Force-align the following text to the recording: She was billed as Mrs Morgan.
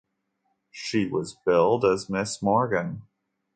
She 0.71 1.05
was 1.07 1.37
billed 1.45 1.85
as 1.85 2.07
Mrs 2.07 2.41
Morgan. 2.41 3.03